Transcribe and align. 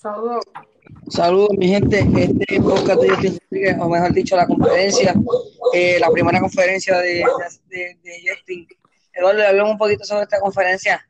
Saludos. 0.00 0.44
Saludos, 1.08 1.50
mi 1.58 1.68
gente. 1.68 1.98
Este 1.98 2.60
podcast 2.60 3.00
de 3.00 3.08
Justin 3.08 3.38
Rodríguez, 3.50 3.76
o 3.80 3.88
mejor 3.88 4.12
dicho, 4.12 4.36
la 4.36 4.46
conferencia, 4.46 5.12
eh, 5.74 5.98
la 5.98 6.08
primera 6.10 6.40
conferencia 6.40 6.98
de, 6.98 7.24
de, 7.66 7.98
de 8.02 8.22
Justin. 8.24 8.68
Eduardo, 9.12 9.44
hablamos 9.44 9.72
un 9.72 9.78
poquito 9.78 10.04
sobre 10.04 10.22
esta 10.22 10.38
conferencia. 10.38 11.04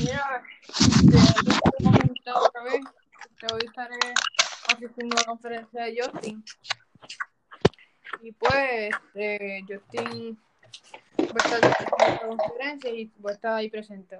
Mira, 0.00 0.42
este, 0.68 1.20
que 3.38 3.46
hoy 3.54 3.60
estaré 3.66 3.96
asistiendo 4.74 5.16
a 5.16 5.20
la 5.20 5.26
conferencia 5.26 5.84
de 5.84 5.96
Justin. 6.02 6.44
Y 8.20 8.32
pues, 8.32 8.90
eh, 9.14 9.60
Justin 9.68 10.36
esta 11.38 12.26
conferencia 12.26 12.90
y 12.90 13.10
va 13.24 13.30
a 13.30 13.34
estar 13.34 13.52
ahí 13.54 13.70
presente. 13.70 14.18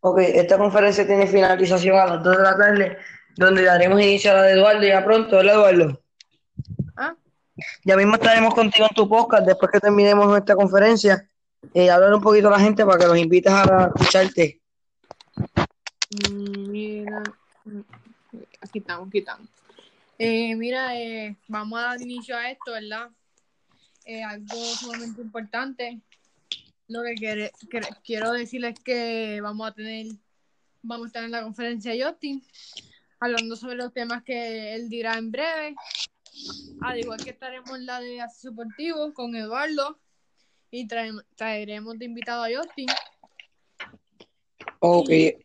Ok, 0.00 0.18
esta 0.20 0.58
conferencia 0.58 1.06
tiene 1.06 1.26
finalización 1.26 1.98
a 1.98 2.06
las 2.06 2.22
2 2.22 2.36
de 2.36 2.42
la 2.42 2.56
tarde, 2.56 2.98
donde 3.36 3.64
daremos 3.64 4.00
inicio 4.00 4.30
a 4.30 4.34
la 4.34 4.42
de 4.42 4.52
Eduardo 4.52 4.82
ya 4.82 5.04
pronto, 5.04 5.36
¿verdad, 5.36 5.54
Eduardo? 5.54 6.02
¿Ah? 6.96 7.14
Ya 7.84 7.96
mismo 7.96 8.14
estaremos 8.14 8.54
contigo 8.54 8.86
en 8.88 8.94
tu 8.94 9.08
podcast 9.08 9.46
después 9.46 9.70
que 9.70 9.80
terminemos 9.80 10.26
nuestra 10.26 10.54
conferencia. 10.54 11.26
Eh, 11.74 11.90
hablar 11.90 12.14
un 12.14 12.22
poquito 12.22 12.48
a 12.48 12.52
la 12.52 12.60
gente 12.60 12.84
para 12.84 12.98
que 12.98 13.06
los 13.06 13.18
invites 13.18 13.52
a 13.52 13.90
escucharte. 13.94 14.60
Mm, 16.30 16.70
Mira, 16.70 17.22
mm, 17.64 17.80
aquí 18.62 18.78
estamos, 18.78 19.08
aquí 19.08 19.18
estamos. 19.18 19.48
Eh, 20.22 20.54
mira, 20.54 21.00
eh, 21.00 21.34
vamos 21.48 21.78
a 21.78 21.82
dar 21.82 22.02
inicio 22.02 22.36
a 22.36 22.50
esto, 22.50 22.72
¿verdad? 22.72 23.08
Eh, 24.04 24.22
algo 24.22 24.54
sumamente 24.54 25.22
importante. 25.22 25.98
Lo 26.90 27.04
que 27.04 27.14
quiere- 27.14 27.52
que- 27.70 27.80
quiero 28.02 28.32
decirles 28.32 28.74
es 28.76 28.80
que 28.84 29.40
vamos 29.40 29.68
a 29.68 29.72
tener, 29.72 30.06
vamos 30.82 31.04
a 31.04 31.06
estar 31.06 31.22
en 31.22 31.30
la 31.30 31.44
conferencia 31.44 31.92
de 31.92 32.02
Justin, 32.02 32.42
hablando 33.20 33.54
sobre 33.54 33.76
los 33.76 33.92
temas 33.92 34.24
que 34.24 34.74
él 34.74 34.88
dirá 34.88 35.14
en 35.16 35.30
breve. 35.30 35.76
Al 36.82 36.98
igual 36.98 37.22
que 37.22 37.30
estaremos 37.30 37.70
en 37.78 37.86
la 37.86 38.00
de 38.00 38.20
acceso 38.20 38.50
deportivo 38.50 39.14
con 39.14 39.36
Eduardo 39.36 40.00
y 40.72 40.88
traeremos 41.36 41.96
de 41.96 42.04
invitado 42.06 42.42
a 42.42 42.48
Justin. 42.52 42.88
Ok. 44.80 45.10
Y, 45.10 45.36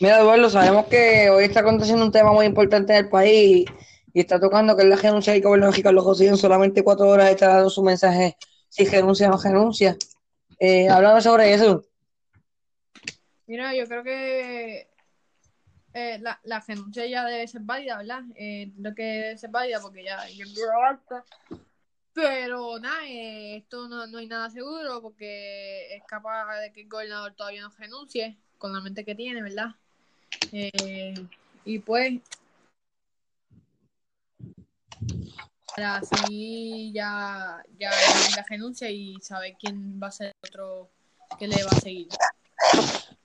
Mira, 0.00 0.20
Eduardo, 0.20 0.48
sabemos 0.48 0.86
que 0.86 1.28
hoy 1.28 1.44
está 1.44 1.60
aconteciendo 1.60 2.02
un 2.02 2.12
tema 2.12 2.32
muy 2.32 2.46
importante 2.46 2.94
en 2.94 3.04
el 3.04 3.10
país 3.10 3.66
y 4.14 4.20
está 4.20 4.40
tocando 4.40 4.74
que 4.74 4.84
es 4.84 4.88
la 4.88 4.96
renuncia 4.96 5.34
del 5.34 5.42
gobierno 5.42 5.70
José 6.02 6.28
en 6.28 6.38
solamente 6.38 6.82
cuatro 6.82 7.06
horas 7.08 7.28
está 7.30 7.48
dando 7.48 7.68
su 7.68 7.82
mensaje 7.82 8.38
si 8.70 8.86
renuncia 8.86 9.28
o 9.28 9.32
no 9.32 9.42
renuncia. 9.42 9.96
Eh, 10.58 10.88
sobre 11.20 11.52
eso. 11.52 11.84
Mira, 13.46 13.74
yo 13.74 13.86
creo 13.86 14.02
que 14.02 14.88
eh, 15.92 16.18
la, 16.20 16.40
la 16.44 16.60
renuncia 16.60 17.04
ya 17.06 17.24
debe 17.24 17.46
ser 17.48 17.62
válida, 17.62 17.98
¿verdad? 17.98 18.22
Eh, 18.36 18.70
lo 18.78 18.94
que 18.94 19.02
debe 19.02 19.38
ser 19.38 19.50
válida 19.50 19.80
porque 19.80 20.04
ya 20.04 20.26
ya 20.28 20.44
alta. 20.88 21.24
Pero 22.12 22.78
nada, 22.78 23.06
eh, 23.06 23.56
esto 23.56 23.88
no, 23.88 24.06
no 24.06 24.18
hay 24.18 24.26
nada 24.26 24.50
seguro 24.50 25.00
porque 25.00 25.94
es 25.94 26.02
capaz 26.04 26.60
de 26.60 26.72
que 26.72 26.82
el 26.82 26.88
gobernador 26.88 27.34
todavía 27.34 27.62
no 27.62 27.70
renuncie 27.70 28.36
con 28.58 28.72
la 28.72 28.80
mente 28.80 29.04
que 29.04 29.14
tiene, 29.14 29.42
¿verdad? 29.42 29.74
Eh, 30.52 31.14
y 31.64 31.78
pues, 31.78 32.20
para 35.74 35.96
así 35.96 36.92
ya, 36.94 37.62
ya 37.78 37.90
la 38.36 38.44
renuncia 38.48 38.90
y 38.90 39.16
saber 39.20 39.54
quién 39.58 40.00
va 40.02 40.08
a 40.08 40.12
ser 40.12 40.32
otro 40.44 40.90
que 41.38 41.48
le 41.48 41.62
va 41.62 41.70
a 41.70 41.80
seguir. 41.80 42.08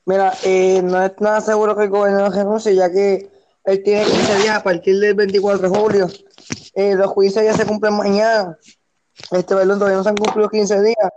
Mira, 0.05 0.33
eh, 0.43 0.81
no 0.83 1.03
es 1.03 1.13
nada 1.19 1.41
seguro 1.41 1.75
que 1.75 1.83
el 1.83 1.89
gobernador 1.89 2.33
renuncie, 2.33 2.75
ya 2.75 2.91
que 2.91 3.29
él 3.65 3.83
tiene 3.83 4.05
15 4.05 4.37
días 4.37 4.57
a 4.57 4.63
partir 4.63 4.99
del 4.99 5.15
24 5.15 5.69
de 5.69 5.77
julio. 5.77 6.07
Eh, 6.75 6.93
los 6.95 7.09
juicios 7.11 7.43
ya 7.43 7.53
se 7.53 7.65
cumplen 7.65 7.95
mañana. 7.95 8.57
Este, 9.31 9.55
perdón, 9.55 9.79
todavía 9.79 9.97
no 9.97 10.03
se 10.03 10.09
han 10.09 10.17
cumplido 10.17 10.49
15 10.49 10.81
días. 10.83 11.11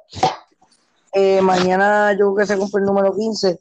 Eh, 1.12 1.40
mañana 1.42 2.12
yo 2.12 2.32
creo 2.32 2.36
que 2.36 2.46
se 2.46 2.58
cumple 2.58 2.80
el 2.80 2.86
número 2.86 3.14
15, 3.14 3.58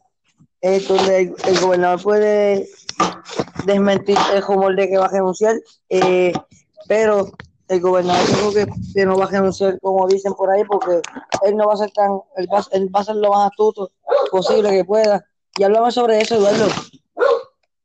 eh, 0.61 0.85
donde 0.87 1.19
el, 1.19 1.35
el 1.45 1.59
gobernador 1.59 2.01
puede 2.01 2.69
desmentir 3.65 4.17
el 4.33 4.41
rumor 4.41 4.75
de 4.75 4.87
que 4.87 4.97
va 4.97 5.07
a 5.07 5.09
renunciar, 5.09 5.55
pero 6.87 7.31
el 7.67 7.81
gobernador 7.81 8.27
dijo 8.27 8.53
que, 8.53 8.67
que 8.93 9.05
no 9.05 9.17
va 9.17 9.25
a 9.25 9.29
renunciar 9.29 9.79
como 9.81 10.07
dicen 10.07 10.33
por 10.33 10.49
ahí, 10.49 10.63
porque 10.63 11.01
él 11.45 11.55
no 11.57 11.67
va 11.67 11.73
a 11.73 11.77
ser 11.77 11.91
tan, 11.91 12.19
él 12.37 12.47
va, 12.51 12.63
él 12.71 12.89
va 12.95 13.01
a 13.01 13.03
ser 13.03 13.15
lo 13.15 13.31
más 13.31 13.49
astuto 13.51 13.91
posible 14.31 14.69
que 14.69 14.85
pueda. 14.85 15.25
Y 15.57 15.63
hablamos 15.63 15.93
sobre 15.93 16.19
eso, 16.21 16.35
Eduardo. 16.35 16.67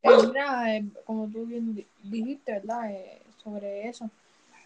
Eh, 0.02 0.10
mira, 0.26 0.76
eh, 0.76 0.84
como 1.04 1.28
tú 1.28 1.44
bien 1.46 1.74
di- 1.74 1.86
dijiste, 2.02 2.52
¿verdad? 2.52 2.90
Eh, 2.90 3.22
sobre 3.42 3.88
eso. 3.88 4.10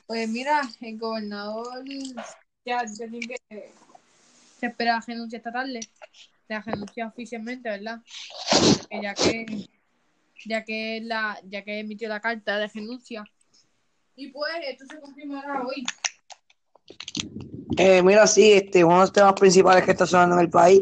Pues 0.06 0.28
mira, 0.28 0.62
el 0.81 0.99
gobernador 0.99 1.84
ya, 2.65 2.84
tiene 2.84 3.21
que 3.21 3.72
se 4.60 4.66
espera 4.66 5.03
renuncia 5.06 5.37
esta 5.37 5.53
tarde. 5.53 5.81
La 6.49 6.60
renuncia 6.60 7.06
oficialmente, 7.06 7.69
¿verdad? 7.69 8.00
Ya 9.03 9.15
que 9.15 9.47
ya 10.44 10.65
que 10.65 11.00
la 11.03 11.38
ya 11.49 11.62
que 11.62 11.81
emitió 11.81 12.09
la 12.09 12.21
carta 12.21 12.59
de 12.59 12.69
renuncia. 12.69 13.25
Y 14.16 14.28
pues 14.28 14.53
esto 14.66 14.84
se 14.88 15.00
confirmará 15.00 15.62
hoy. 15.62 15.84
Eh, 17.77 18.03
mira, 18.03 18.27
sí, 18.27 18.53
este, 18.53 18.82
uno 18.82 18.94
de 18.94 19.00
los 19.03 19.12
temas 19.12 19.34
principales 19.34 19.84
que 19.84 19.91
está 19.91 20.06
sonando 20.06 20.37
en 20.37 20.41
el 20.41 20.50
país. 20.50 20.81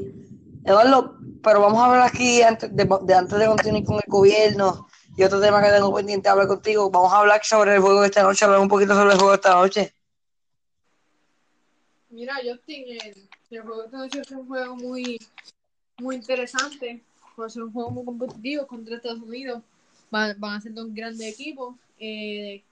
Eduardo, 0.65 1.19
pero 1.43 1.61
vamos 1.61 1.83
a 1.83 1.87
hablar 1.87 2.09
aquí 2.09 2.43
antes 2.43 2.75
de, 2.75 2.89
de 3.03 3.15
antes 3.15 3.39
de 3.39 3.47
continuar 3.47 3.84
con 3.84 3.97
el 3.97 4.03
gobierno 4.06 4.87
y 5.17 5.25
otro 5.25 5.41
tema 5.41 5.61
que 5.61 5.71
tengo 5.71 5.93
pendiente 5.93 6.28
de 6.28 6.31
hablar 6.31 6.47
contigo. 6.47 6.91
Vamos 6.91 7.12
a 7.12 7.19
hablar 7.19 7.44
sobre 7.44 7.75
el 7.75 7.81
juego 7.81 8.00
de 8.03 8.06
esta 8.06 8.23
noche, 8.23 8.44
hablar 8.44 8.61
un 8.61 8.69
poquito 8.69 8.94
sobre 8.94 9.12
el 9.12 9.19
juego 9.19 9.31
de 9.31 9.37
esta 9.37 9.55
noche. 9.55 9.94
Mira, 12.11 12.34
Justin, 12.37 12.84
el, 12.89 13.28
el 13.50 13.62
juego 13.62 13.81
de 13.81 13.87
esta 13.87 13.99
noche 13.99 14.21
es 14.21 14.31
un 14.31 14.47
juego 14.47 14.77
muy, 14.77 15.19
muy 15.99 16.15
interesante. 16.15 17.03
Va 17.39 17.47
a 17.47 17.49
ser 17.49 17.65
un 17.65 17.73
juego 17.73 17.91
muy 17.91 18.05
competitivo 18.05 18.67
contra 18.69 18.94
Estados 18.94 19.21
Unidos. 19.21 19.61
Van, 20.11 20.39
van 20.39 20.55
a 20.55 20.61
ser 20.61 20.73
dos 20.73 20.94
grandes 20.94 21.27
equipos. 21.27 21.75
Eh, 21.99 22.62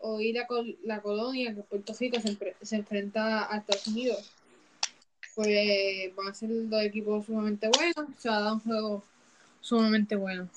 hoy 0.00 0.32
la, 0.32 0.46
col- 0.46 0.78
la 0.84 1.00
colonia, 1.00 1.54
que 1.54 1.62
Puerto 1.62 1.92
Rico, 1.98 2.20
se, 2.20 2.28
enfre- 2.28 2.54
se 2.62 2.76
enfrenta 2.76 3.52
a 3.52 3.58
Estados 3.58 3.86
Unidos. 3.88 4.32
Pues 5.34 6.14
van 6.16 6.28
a 6.28 6.34
ser 6.34 6.50
dos 6.68 6.82
equipos 6.82 7.26
sumamente 7.26 7.68
buenos. 7.68 8.16
Se 8.18 8.28
va 8.28 8.38
a 8.38 8.40
dar 8.40 8.52
un 8.54 8.60
juego 8.60 9.04
sumamente 9.60 10.16
bueno. 10.16 10.48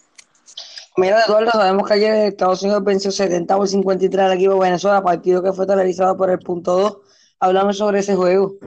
Mira, 0.98 1.24
Eduardo, 1.26 1.52
sabemos 1.52 1.88
que 1.88 1.94
ayer 1.94 2.14
Estados 2.28 2.64
Unidos 2.64 2.84
venció 2.84 3.12
70 3.12 3.56
por 3.56 3.68
53 3.68 4.26
al 4.26 4.34
equipo 4.34 4.54
de 4.56 4.60
Venezuela, 4.60 5.02
partido 5.04 5.42
que 5.42 5.54
fue 5.54 5.66
televisado 5.66 6.18
por 6.18 6.30
el 6.30 6.40
punto 6.40 6.76
2. 6.78 6.98
Hablamos 7.40 7.78
sobre 7.78 8.00
ese 8.00 8.16
juego. 8.16 8.58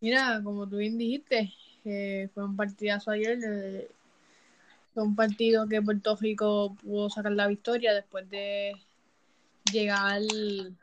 Mira, 0.00 0.40
como 0.44 0.68
tú 0.68 0.76
bien 0.76 0.98
dijiste, 0.98 1.52
eh, 1.84 2.28
fue 2.34 2.44
un 2.44 2.56
partidazo 2.56 3.10
ayer. 3.10 3.38
eh, 3.44 3.88
fue 4.94 5.02
un 5.04 5.16
partido 5.16 5.66
que 5.68 5.80
Puerto 5.80 6.16
Rico 6.16 6.76
pudo 6.82 7.08
sacar 7.08 7.32
la 7.32 7.46
victoria 7.48 7.94
después 7.94 8.28
de 8.28 8.72
llegar, 9.70 10.20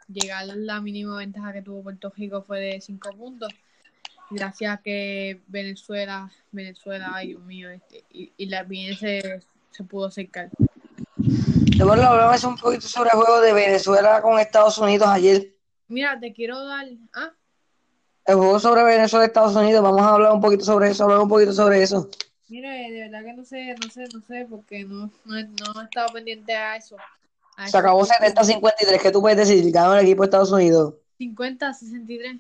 llegar 0.08 0.46
la 0.48 0.80
mínima 0.82 1.18
ventaja 1.18 1.54
que 1.54 1.62
tuvo 1.62 1.84
Puerto 1.84 2.12
Rico 2.16 2.42
fue 2.42 2.60
de 2.60 2.82
5 2.82 3.10
puntos. 3.12 3.54
Gracias 4.32 4.72
a 4.74 4.82
que 4.82 5.42
Venezuela, 5.48 6.32
Venezuela, 6.52 7.12
ay 7.14 7.30
Dios 7.30 7.42
mío, 7.42 7.70
este, 7.72 8.04
y, 8.12 8.32
y 8.38 8.46
la 8.46 8.64
bien 8.64 8.96
se, 8.96 9.40
se 9.72 9.84
pudo 9.84 10.06
acercar. 10.06 10.50
Eduardo, 11.80 12.04
hablamos 12.04 12.44
un 12.44 12.56
poquito 12.58 12.88
sobre 12.88 13.10
el 13.12 13.18
juego 13.18 13.42
de 13.42 13.54
Venezuela 13.54 14.22
con 14.22 14.38
Estados 14.40 14.78
Unidos 14.78 15.08
ayer. 15.08 15.56
Mira, 15.88 16.20
te 16.20 16.32
quiero 16.34 16.64
dar. 16.66 16.86
Ah, 17.14 17.32
El 18.26 18.36
juego 18.36 18.60
sobre 18.60 18.84
Venezuela 18.84 19.26
y 19.26 19.28
Estados 19.28 19.56
Unidos, 19.56 19.82
vamos 19.82 20.02
a 20.02 20.14
hablar 20.14 20.32
un 20.34 20.42
poquito 20.42 20.64
sobre 20.64 20.90
eso, 20.92 21.06
hablar 21.06 21.20
un 21.20 21.30
poquito 21.30 21.52
sobre 21.54 21.82
eso. 21.82 22.10
mira, 22.48 22.72
de 22.72 23.00
verdad 23.10 23.24
que 23.24 23.34
no 23.34 23.44
sé, 23.44 23.76
no 23.82 23.90
sé, 23.90 24.04
no 24.14 24.22
sé, 24.22 24.46
porque 24.48 24.84
no, 24.84 25.12
no, 25.26 25.36
no 25.74 25.82
he 25.82 25.84
estado 25.86 26.14
pendiente 26.14 26.54
a 26.56 26.76
eso. 26.76 26.98
A 27.60 27.68
Se 27.68 27.78
acabó 27.78 28.06
70-53, 28.06 29.02
¿qué 29.02 29.12
tú 29.12 29.22
puedes 29.22 29.38
decir? 29.38 29.72
Ganó 29.72 29.94
el 29.96 30.06
equipo 30.06 30.24
de 30.24 30.28
Estados 30.28 30.52
Unidos 30.52 30.94
50, 31.18 31.74
63. 31.74 32.38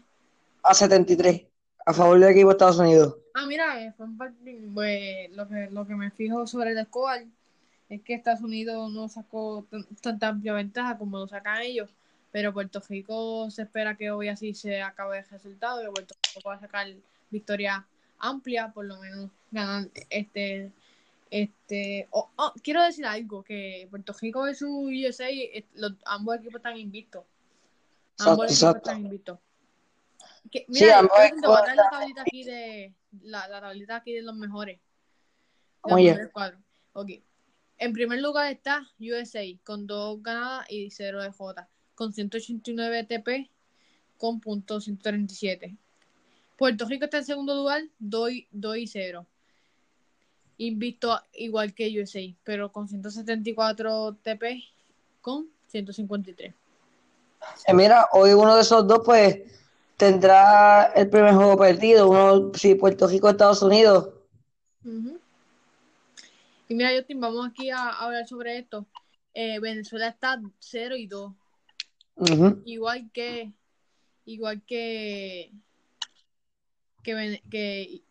a 0.63 0.73
73, 0.73 1.43
a 1.85 1.93
favor 1.93 2.19
del 2.19 2.29
equipo 2.29 2.47
de 2.47 2.53
Estados 2.53 2.77
Unidos. 2.79 3.15
Ah, 3.33 3.45
mira, 3.45 3.83
eh, 3.83 3.93
fue 3.97 4.05
un 4.05 4.17
partido. 4.17 4.69
Pues, 4.73 5.29
lo, 5.31 5.47
que, 5.47 5.69
lo 5.71 5.85
que 5.85 5.95
me 5.95 6.09
fijo 6.11 6.47
sobre 6.47 6.71
el 6.71 6.85
score 6.85 7.25
es 7.89 8.01
que 8.01 8.13
Estados 8.13 8.41
Unidos 8.41 8.91
no 8.91 9.09
sacó 9.09 9.65
tan- 9.69 9.85
tanta 10.01 10.27
amplia 10.29 10.53
ventaja 10.53 10.97
como 10.97 11.19
lo 11.19 11.27
sacan 11.27 11.61
ellos. 11.61 11.89
Pero 12.31 12.53
Puerto 12.53 12.81
Rico 12.87 13.49
se 13.51 13.63
espera 13.63 13.95
que 13.97 14.11
hoy 14.11 14.27
así 14.29 14.53
se 14.53 14.81
acabe 14.81 15.19
el 15.19 15.25
resultado, 15.29 15.81
que 15.81 15.89
Puerto 15.91 16.15
Rico 16.27 16.41
pueda 16.43 16.59
sacar 16.59 16.87
victoria 17.31 17.85
amplia, 18.19 18.71
por 18.71 18.85
lo 18.85 18.97
menos 18.99 19.29
ganar 19.51 19.87
este. 20.09 20.71
Este, 21.31 22.07
oh, 22.11 22.29
oh, 22.37 22.53
quiero 22.63 22.83
decir 22.83 23.05
algo, 23.05 23.43
que 23.43 23.87
Puerto 23.89 24.13
Rico 24.19 24.41
versus 24.43 24.69
USA, 24.69 25.29
eh, 25.29 25.65
los- 25.75 25.93
ambos 26.05 26.37
equipos 26.37 26.55
están 26.55 26.77
invictos. 26.77 27.23
Ambos 28.17 28.17
Exacto, 28.17 28.43
equipos 28.45 28.51
exacto. 28.51 28.77
están 28.89 29.01
invictos. 29.05 29.39
Que- 30.51 30.65
Sí, 30.69 30.83
mira, 30.85 30.99
ambos 30.99 31.17
yo 31.17 31.23
equipos 31.25 31.41
te 31.41 31.47
voy 31.47 31.57
a 31.57 31.61
dar 31.65 31.75
la 31.75 31.89
tablita 31.91 32.21
aquí 32.21 32.43
de 32.43 32.93
la, 33.21 33.47
la 33.47 33.61
tablita 33.61 33.95
aquí 33.97 34.13
de 34.13 34.21
los 34.23 34.35
mejores. 34.35 34.79
los 35.85 35.93
Oye. 35.93 36.05
mejores 36.09 36.29
cuatro. 36.33 36.59
Ok. 36.93 37.09
En 37.77 37.93
primer 37.93 38.19
lugar 38.19 38.51
está 38.51 38.85
USA 38.99 39.43
con 39.63 39.87
dos 39.87 40.21
ganadas 40.21 40.65
y 40.69 40.89
0 40.91 41.21
de 41.23 41.31
J, 41.31 41.69
con 41.95 42.11
189 42.11 43.05
TP 43.05 43.49
con 44.17 44.41
punto 44.41 44.81
137. 44.81 45.77
Puerto 46.57 46.85
Rico 46.85 47.05
está 47.05 47.19
en 47.19 47.23
segundo 47.25 47.55
lugar, 47.55 47.83
2 47.99 48.31
y, 48.31 48.47
2 48.51 48.77
y 48.77 48.87
0. 48.87 49.25
Invicto 50.59 51.19
igual 51.33 51.73
que 51.73 51.89
USA, 51.99 52.19
pero 52.43 52.71
con 52.71 52.87
174 52.87 54.17
TP 54.21 54.61
con 55.21 55.47
153. 55.67 56.53
Eh, 57.65 57.73
mira, 57.73 58.09
hoy 58.11 58.33
uno 58.33 58.55
de 58.55 58.61
esos 58.61 58.85
dos, 58.85 59.01
pues, 59.05 59.39
tendrá 59.95 60.91
el 60.95 61.09
primer 61.09 61.33
juego 61.33 61.57
perdido. 61.57 62.09
Uno, 62.09 62.51
si 62.53 62.75
Puerto 62.75 63.07
Rico, 63.07 63.29
Estados 63.29 63.61
Unidos. 63.61 64.09
Y 66.67 66.75
mira, 66.75 66.91
Justin, 66.95 67.21
vamos 67.21 67.47
aquí 67.47 67.69
a 67.69 67.89
hablar 67.89 68.27
sobre 68.27 68.57
esto. 68.57 68.85
Eh, 69.33 69.59
Venezuela 69.59 70.09
está 70.09 70.41
0 70.59 70.95
y 70.97 71.07
2. 71.07 71.33
Ujú. 72.19 72.61
igual 72.65 73.09
que 73.13 73.53
igual 74.25 74.61
que 74.67 75.53
que, 77.01 77.41
que 77.49 78.01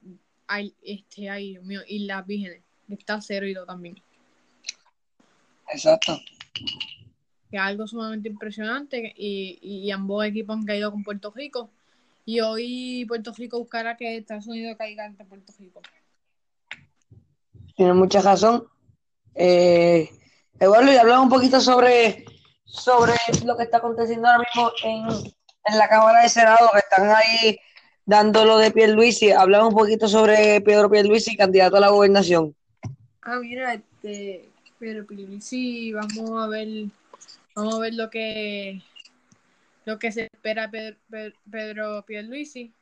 hay 0.49 0.75
este 0.83 1.31
ay 1.31 1.51
Dios 1.51 1.65
mío 1.65 1.81
Islas 1.87 2.27
Vírgenes 2.27 2.63
que 2.89 2.95
está 2.95 3.21
0 3.21 3.47
y 3.47 3.55
2 3.55 3.67
también 3.67 4.03
Exacto. 5.71 6.19
que 7.51 7.57
es 7.57 7.63
algo 7.63 7.87
sumamente 7.87 8.29
impresionante 8.29 9.15
y, 9.17 9.59
y 9.61 9.91
ambos 9.91 10.25
equipos 10.25 10.57
han 10.57 10.65
caído 10.65 10.91
con 10.91 11.05
Puerto 11.05 11.31
Rico 11.31 11.71
y 12.29 12.41
hoy 12.41 13.07
Puerto 13.09 13.33
Rico 13.33 13.59
buscará 13.59 13.97
que 13.97 14.19
Estados 14.19 14.47
Unidos 14.49 14.77
caiga 14.77 15.07
ante 15.07 15.25
Puerto 15.25 15.51
Rico 15.59 15.81
Tiene 17.75 17.95
mucha 17.95 18.21
razón. 18.21 18.69
Eh, 19.35 20.11
Eduardo, 20.61 20.93
y 20.93 20.97
hablamos 20.97 21.25
un 21.25 21.31
poquito 21.31 21.59
sobre, 21.59 22.27
sobre 22.67 23.15
lo 23.47 23.57
que 23.57 23.63
está 23.63 23.79
aconteciendo 23.79 24.29
ahora 24.29 24.45
mismo 24.45 24.71
en, 24.85 25.07
en 25.65 25.79
la 25.79 25.89
Cámara 25.89 26.21
de 26.21 26.29
Senado, 26.29 26.69
que 26.75 26.81
están 26.81 27.09
ahí 27.09 27.59
dando 28.09 28.47
lo 28.47 28.57
de 28.57 28.71
Pierluisi. 28.71 29.33
Hablamos 29.33 29.75
un 29.75 29.79
poquito 29.79 30.09
sobre 30.09 30.63
Pedro 30.63 30.91
Pierluisi, 30.91 31.37
candidato 31.37 31.77
a 31.77 31.81
la 31.81 31.91
gobernación. 31.91 32.57
ah 33.21 33.39
mira 33.41 33.75
este 33.75 34.49
pero 34.79 35.05
sí 35.41 35.93
vamos 35.93 36.31
a 36.43 36.47
ver 36.49 36.69
vamos 37.55 37.75
a 37.75 37.79
ver 37.81 37.95
lo 37.95 38.09
que 38.09 38.81
lo 39.85 39.99
que 39.99 40.11
se 40.11 40.31
espera 40.33 40.71
Pedro, 40.71 40.97
Pedro 41.51 42.03
Pierluisi 42.07 42.73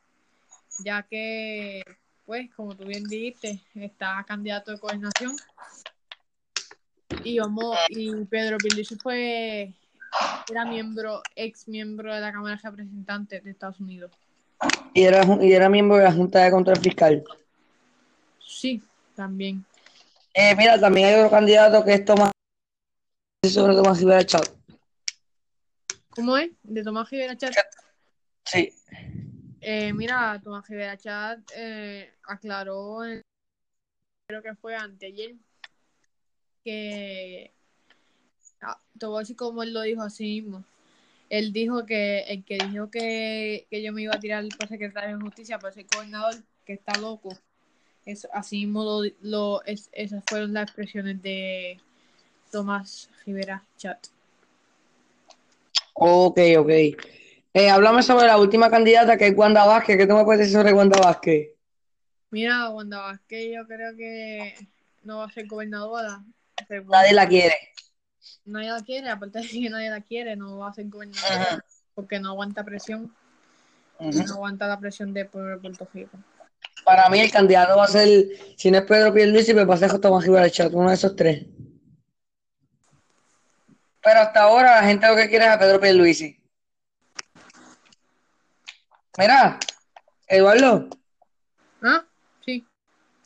ya 0.85 1.03
que 1.03 1.83
pues 2.25 2.49
como 2.55 2.77
tú 2.77 2.85
bien 2.85 3.03
dijiste 3.05 3.61
está 3.75 4.25
candidato 4.29 4.71
de 4.71 4.79
gobernación 4.79 5.35
y 7.25 7.41
vamos 7.41 7.77
y 7.89 8.15
Pedro 8.27 8.59
Pierluisi 8.59 8.95
fue 8.95 9.73
era 10.49 10.65
miembro 10.65 11.21
ex 11.35 11.67
miembro 11.67 12.15
de 12.15 12.21
la 12.21 12.31
Cámara 12.31 12.55
de 12.55 12.71
Representantes 12.71 13.43
de 13.43 13.51
Estados 13.51 13.81
Unidos 13.81 14.13
Y 14.97 15.05
era, 15.05 15.23
y 15.43 15.53
era 15.53 15.69
miembro 15.69 15.99
de 15.99 16.05
la 16.05 16.13
Junta 16.13 16.43
de 16.43 16.51
Control 16.51 16.79
Fiscal. 16.79 17.23
sí 18.41 18.83
también 19.15 19.63
Eh, 20.33 20.55
mira, 20.57 20.81
también 20.81 21.09
hay 21.09 21.15
otro 21.17 21.31
candidato 21.31 21.85
que 21.85 21.93
es 21.93 22.05
Tomás, 22.07 22.31
sobre 23.47 23.75
Tomás 23.75 23.99
Rivera 23.99 24.25
Chat. 24.25 24.49
¿cómo 26.09 26.39
es? 26.39 26.51
de 26.63 26.83
Tomás 26.83 27.11
Rivera 27.11 27.37
Chat 27.37 27.55
Sí. 28.47 28.73
Eh, 29.61 29.93
mira, 29.93 30.41
Tomás 30.43 30.67
Rivera 30.67 30.97
Chat 30.97 31.41
eh, 31.55 32.15
aclaró, 32.27 33.05
en- 33.05 33.21
creo 34.29 34.43
que 34.43 34.55
fue 34.55 34.75
anteayer, 34.77 35.35
que 36.65 37.53
ah, 38.63 38.81
te 38.99 39.05
voy 39.05 39.17
a 39.17 39.21
decir 39.21 39.37
cómo 39.37 39.63
él 39.63 39.75
lo 39.75 39.83
dijo 39.83 40.01
así 40.01 40.41
mismo. 40.41 40.65
Él 41.29 41.53
dijo 41.53 41.85
que 41.87 42.21
el 42.21 42.45
que 42.45 42.59
dijo 42.71 42.91
que, 42.91 43.67
que 43.71 43.83
yo 43.83 43.93
me 43.93 44.03
iba 44.03 44.15
a 44.15 44.21
tirar 44.21 44.45
por 44.59 44.69
secretario 44.69 45.17
de 45.19 45.23
justicia 45.25 45.59
por 45.59 45.73
ser 45.73 45.87
gobernador, 45.95 46.35
que 46.65 46.73
está 46.75 46.99
loco. 47.01 47.37
Eso, 48.05 48.29
así 48.33 48.59
mismo 48.65 48.85
lo, 48.85 49.11
lo- 49.21 49.65
es- 49.65 49.91
esas 49.93 50.23
fueron 50.29 50.53
las 50.53 50.65
expresiones 50.65 51.21
de 51.23 51.81
Tomás 52.53 53.11
Rivera 53.25 53.65
Chat. 53.77 54.07
Ok, 55.95 56.39
ok. 56.59 56.71
Eh, 57.59 57.71
háblame 57.71 58.03
sobre 58.03 58.27
la 58.27 58.39
última 58.39 58.71
candidata 58.71 59.17
que 59.17 59.29
es 59.29 59.37
Wanda 59.37 59.65
Vázquez. 59.65 59.97
¿Qué 59.97 60.07
tú 60.07 60.15
me 60.15 60.25
puedes 60.25 60.41
decir 60.41 60.55
sobre 60.57 60.73
Wanda 60.73 61.01
Vázquez? 61.01 61.49
Mira, 62.31 62.69
Wanda 62.71 62.99
Vázquez 63.01 63.55
yo 63.55 63.67
creo 63.67 63.97
que 63.97 64.55
no 65.05 65.19
va 65.19 65.25
a 65.25 65.31
ser 65.31 65.47
gobernadora. 65.47 66.23
Nadie 66.89 67.13
la 67.15 67.29
quiere. 67.29 67.55
Nadie 68.45 68.71
la 68.71 68.83
quiere, 68.83 69.09
aparte 69.09 69.41
de 69.41 69.49
que 69.49 69.71
nadie 69.71 69.91
la 69.91 70.01
quiere, 70.01 70.37
no 70.37 70.59
va 70.59 70.69
a 70.69 70.75
ser 70.75 70.89
gobernadora 70.89 71.43
Ajá. 71.43 71.65
porque 71.95 72.19
no 72.21 72.31
aguanta 72.31 72.65
presión, 72.65 73.15
no 73.99 74.35
aguanta 74.35 74.67
la 74.67 74.79
presión 74.79 75.13
de 75.13 75.25
Puerto 75.25 75.89
Rico. 75.93 76.19
Para 76.85 77.09
mí 77.09 77.21
el 77.21 77.31
candidato 77.31 77.77
va 77.77 77.85
a 77.85 77.89
ser, 77.89 78.27
si 78.57 78.71
no 78.71 78.79
es 78.79 78.85
Pedro 78.85 79.13
Pierluisi, 79.13 79.53
pues 79.55 79.69
va 79.69 79.75
a 79.75 79.79
ser 79.79 79.99
Tomás 79.99 80.25
Rivera 80.25 80.51
Chat, 80.51 80.73
uno 80.73 80.89
de 80.89 80.95
esos 80.95 81.17
tres. 81.17 81.47
Pero 84.03 84.21
hasta 84.21 84.43
ahora 84.43 84.81
la 84.81 84.87
gente 84.87 85.09
lo 85.09 85.17
que 85.17 85.29
quiere 85.29 85.47
es 85.47 85.51
a 85.51 85.59
Pedro 85.59 85.81
Pierluisi. 85.81 86.41
Mira, 89.19 89.59
Eduardo, 90.29 90.89
¿Ah? 91.83 92.05
Sí. 92.45 92.65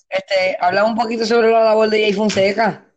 este, 0.09 0.57
habla 0.61 0.85
un 0.85 0.95
poquito 0.95 1.27
sobre 1.27 1.51
la 1.51 1.65
labor 1.65 1.91
de 1.91 2.01
Jay 2.01 2.13
Fonseca. 2.13 2.90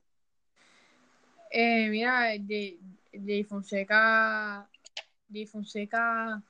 Eh, 1.55 1.87
mira, 1.89 2.29
Jay, 2.47 2.79
Jay 3.11 3.43
Fonseca, 3.43 4.67
Fonseca 5.51 6.41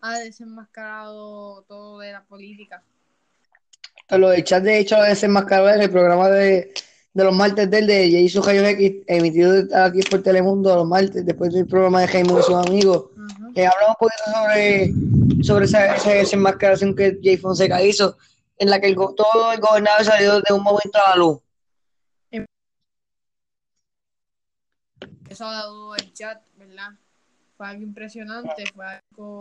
ha 0.00 0.18
desenmascarado 0.20 1.62
todo 1.62 1.98
de 1.98 2.12
la 2.12 2.22
política. 2.22 2.84
Lo 4.10 4.28
del 4.28 4.44
chat, 4.44 4.62
de 4.62 4.78
hecho, 4.78 4.96
lo 4.96 5.02
desenmascaró 5.02 5.68
en 5.70 5.82
el 5.82 5.90
programa 5.90 6.28
de, 6.28 6.72
de 7.14 7.24
los 7.24 7.34
martes 7.34 7.68
del 7.68 7.88
de 7.88 8.28
Su 8.28 8.40
Rayos 8.40 8.64
X, 8.64 9.02
emitido 9.08 9.64
aquí 9.74 10.02
por 10.08 10.22
Telemundo 10.22 10.72
los 10.76 10.86
martes, 10.86 11.26
después 11.26 11.52
del 11.52 11.66
programa 11.66 12.02
de 12.02 12.06
Jaime 12.06 12.34
y 12.38 12.42
sus 12.44 12.54
amigos. 12.54 13.06
Ajá. 13.16 13.48
que 13.52 13.66
habla 13.66 13.88
un 13.88 13.94
poquito 13.98 14.22
sobre, 14.32 15.42
sobre 15.42 15.64
esa, 15.64 15.96
esa 15.96 16.10
desenmascaración 16.10 16.94
que 16.94 17.18
Jay 17.20 17.36
Fonseca 17.38 17.82
hizo, 17.82 18.16
en 18.56 18.70
la 18.70 18.80
que 18.80 18.86
el 18.86 18.94
todo 18.94 19.52
el 19.52 19.58
gobernador 19.58 20.04
salió 20.04 20.40
de 20.40 20.54
un 20.54 20.62
momento 20.62 20.96
a 21.04 21.10
la 21.10 21.16
luz. 21.16 21.40
Eso 25.28 25.46
ha 25.46 25.52
dado 25.52 25.94
el 25.96 26.12
chat, 26.12 26.42
¿verdad? 26.56 26.90
Fue 27.56 27.66
algo 27.66 27.82
impresionante, 27.82 28.64
fue 28.74 28.86
algo 28.86 29.38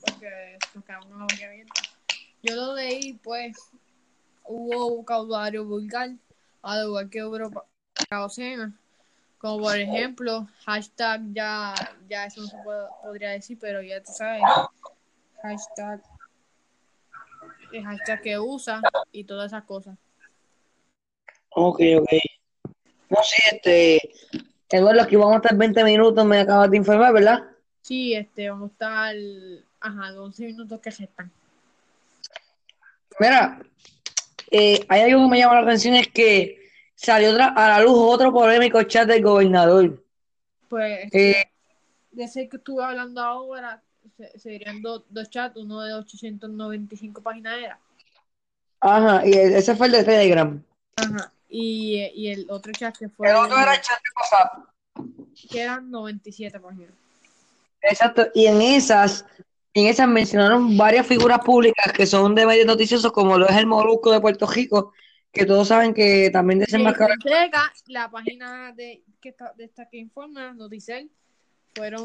porque 0.00 0.58
nos 0.74 0.84
quedamos 0.84 1.06
con 1.06 1.18
la 1.18 1.24
boca. 1.24 1.84
Yo 2.42 2.54
lo 2.54 2.74
leí, 2.74 3.14
pues, 3.14 3.56
hubo 4.44 4.96
vocabulario 4.96 5.64
vulgar, 5.64 6.10
al 6.62 6.86
igual 6.86 7.10
que 7.10 7.24
hubo 7.24 7.66
docena, 8.10 8.78
como 9.38 9.64
por 9.64 9.76
ejemplo, 9.76 10.48
hashtag 10.64 11.20
ya, 11.32 11.74
ya 12.08 12.26
eso 12.26 12.42
no 12.42 12.46
se 12.46 12.56
podría 13.02 13.30
decir, 13.30 13.58
pero 13.60 13.82
ya 13.82 14.02
tú 14.02 14.12
sabes, 14.12 14.42
hashtag, 15.42 16.02
el 17.72 17.84
hashtag 17.84 18.22
que 18.22 18.38
usa 18.38 18.80
y 19.12 19.24
todas 19.24 19.46
esas 19.52 19.64
cosas. 19.64 19.98
Ok, 21.50 21.80
ok. 22.00 22.12
No 23.10 23.22
sé, 23.22 23.36
este, 23.52 24.00
Eduardo, 24.70 25.02
aquí 25.02 25.16
vamos 25.16 25.34
a 25.34 25.36
estar 25.38 25.56
20 25.56 25.82
minutos, 25.84 26.24
me 26.24 26.40
acabas 26.40 26.70
de 26.70 26.76
informar, 26.76 27.12
¿verdad? 27.12 27.44
Sí, 27.82 28.14
este, 28.14 28.50
vamos 28.50 28.70
a 28.70 28.72
estar, 28.72 29.16
ajá, 29.80 30.10
los 30.12 30.26
11 30.26 30.46
minutos 30.46 30.80
que 30.80 30.90
restan. 30.90 31.30
Mira, 33.18 33.60
eh, 34.50 34.84
hay 34.88 35.00
algo 35.02 35.24
que 35.24 35.30
me 35.30 35.38
llama 35.38 35.54
la 35.56 35.60
atención, 35.62 35.94
es 35.94 36.08
que 36.08 36.70
salió 36.94 37.30
otra- 37.32 37.48
a 37.56 37.68
la 37.68 37.82
luz 37.82 37.94
otro 37.96 38.32
polémico 38.32 38.82
chat 38.84 39.08
del 39.08 39.22
gobernador. 39.22 40.02
Pues, 40.68 41.12
Eh, 41.12 41.44
de 42.12 42.24
ese 42.24 42.48
que 42.48 42.58
estuve 42.58 42.84
hablando 42.84 43.20
ahora, 43.22 43.82
se, 44.16 44.38
serían 44.38 44.82
dos, 44.82 45.04
dos 45.08 45.30
chats, 45.30 45.56
uno 45.56 45.80
de 45.82 45.94
895 45.94 47.22
páginas 47.22 47.58
era. 47.58 47.78
ajá, 48.80 49.26
y 49.26 49.32
ese 49.32 49.74
fue 49.76 49.86
el 49.86 49.92
de 49.92 50.04
Telegram. 50.04 50.62
Ajá. 50.98 51.32
Y, 51.48 52.10
y 52.14 52.28
el 52.28 52.46
otro 52.50 52.72
chat 52.72 52.96
que 52.96 53.08
fue 53.08 53.30
El 53.30 53.36
otro 53.36 53.58
era 53.58 53.74
el 53.74 53.80
chat 53.80 53.98
de 53.98 54.10
WhatsApp. 54.16 54.68
que 55.50 55.60
eran 55.60 55.90
97 55.90 56.60
páginas. 56.60 56.92
Exacto, 57.80 58.28
y 58.34 58.46
en 58.46 58.60
esas, 58.60 59.24
en 59.72 59.86
esas 59.86 60.08
mencionaron 60.08 60.76
varias 60.76 61.06
figuras 61.06 61.38
públicas 61.40 61.92
que 61.92 62.06
son 62.06 62.34
de 62.34 62.44
medios 62.44 62.66
noticiosos, 62.66 63.12
como 63.12 63.38
lo 63.38 63.48
es 63.48 63.56
el 63.56 63.66
Molusco 63.66 64.10
de 64.10 64.20
Puerto 64.20 64.46
Rico, 64.46 64.92
que 65.32 65.46
todos 65.46 65.68
saben 65.68 65.94
que 65.94 66.30
también. 66.30 66.64
Fonseca, 66.66 67.72
la 67.86 68.10
página 68.10 68.72
de, 68.72 69.04
que 69.20 69.30
está, 69.30 69.52
de 69.56 69.64
esta 69.64 69.88
que 69.88 69.98
informa, 69.98 70.52
Noticel, 70.54 71.10
fueron, 71.74 72.04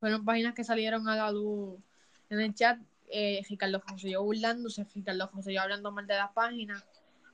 fueron 0.00 0.24
páginas 0.24 0.54
que 0.54 0.64
salieron 0.64 1.08
a 1.08 1.16
la 1.16 1.30
luz 1.30 1.78
en 2.30 2.40
el 2.40 2.54
chat. 2.54 2.78
Eh, 3.08 3.40
Ricardo 3.48 3.80
José 3.86 4.10
yo 4.10 4.22
burlándose, 4.24 4.84
Ricardo 4.92 5.28
José 5.28 5.52
yo 5.52 5.60
hablando 5.60 5.92
mal 5.92 6.06
de 6.06 6.14
las 6.14 6.32
páginas. 6.32 6.84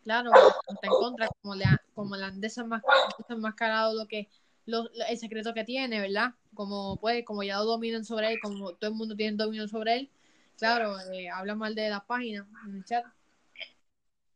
Claro, 0.02 0.30
está 0.68 0.87
en 0.87 0.92
contra, 0.92 1.28
como 1.40 1.54
le, 1.54 1.64
como 1.94 2.16
le 2.16 2.25
han 2.25 2.40
desenmascarado 2.40 3.94
lo 3.94 4.06
que 4.06 4.28
lo, 4.66 4.88
el 5.09 5.18
secreto 5.18 5.54
que 5.54 5.64
tiene, 5.64 6.00
¿verdad? 6.00 6.35
Como 6.54 6.99
pues, 7.00 7.25
como 7.25 7.42
ya 7.42 7.59
lo 7.59 7.64
dominan 7.64 8.04
sobre 8.04 8.32
él, 8.32 8.38
como 8.42 8.73
todo 8.75 8.90
el 8.90 8.97
mundo 8.97 9.16
tiene 9.16 9.37
dominio 9.37 9.66
sobre 9.68 9.97
él, 9.97 10.11
claro, 10.56 10.99
eh, 11.12 11.28
habla 11.28 11.54
mal 11.54 11.75
de 11.75 11.90
las 11.90 12.04
páginas 12.04 12.47
en 12.66 12.76
el 12.76 12.85
chat. 12.85 13.04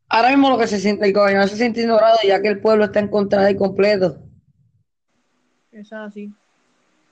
Ahora 0.09 0.31
mismo 0.31 0.51
lo 0.51 0.59
que 0.59 0.69
se 0.69 0.79
siente, 0.79 1.07
el 1.07 1.13
gobernador 1.13 1.49
se 1.49 1.57
siente 1.57 1.81
ignorado 1.81 2.19
ya 2.25 2.41
que 2.41 2.49
el 2.49 2.61
pueblo 2.61 2.85
está 2.85 3.01
en 3.01 3.09
contra 3.09 3.43
de 3.43 3.51
él 3.51 3.57
completo. 3.57 4.19
Es 5.73 5.93
así. 5.93 6.33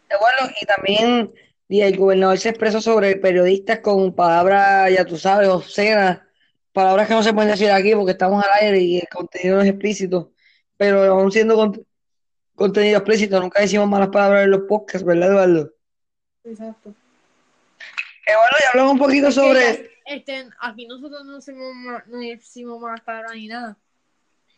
Bueno, 0.09 0.53
y 0.61 0.65
también 0.65 1.33
y 1.69 1.81
el 1.81 1.97
gobernador 1.97 2.39
se 2.39 2.51
expresó 2.51 2.81
sobre 2.81 3.17
periodistas 3.17 3.81
con 3.81 4.15
palabras, 4.15 4.93
ya 4.93 5.05
tú 5.05 5.17
sabes, 5.17 5.49
obscenas, 5.49 6.21
palabras 6.75 7.07
que 7.07 7.15
no 7.15 7.23
se 7.23 7.33
pueden 7.33 7.53
decir 7.53 7.71
aquí 7.71 7.95
porque 7.95 8.13
estamos 8.13 8.45
al 8.45 8.51
aire 8.61 8.81
y 8.81 8.99
el 8.99 9.09
contenido 9.09 9.57
no 9.57 9.63
es 9.63 9.69
explícito, 9.71 10.33
pero 10.77 11.05
aún 11.05 11.31
siendo 11.31 11.73
contenido 12.55 12.99
explícito, 12.99 13.41
nunca 13.41 13.61
decimos 13.61 13.89
malas 13.89 14.09
palabras 14.09 14.45
en 14.45 14.51
los 14.51 14.63
podcasts, 14.63 15.07
¿verdad, 15.07 15.31
Eduardo? 15.31 15.73
Exacto. 16.43 16.93
Eduardo, 18.27 18.57
ya 18.61 18.69
hablamos 18.71 18.93
un 18.93 18.99
poquito 18.99 19.31
sobre... 19.31 19.91
Este, 20.05 20.51
aquí 20.61 20.87
nosotros 20.87 21.25
no 21.25 21.37
decimos, 21.37 21.73
no 22.09 22.19
decimos 22.19 22.81
malas 22.81 23.01
palabras 23.03 23.33
ni 23.37 23.47
nada, 23.47 23.79